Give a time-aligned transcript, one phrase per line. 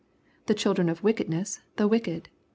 [0.47, 2.27] the" children of wickedness" the wicked.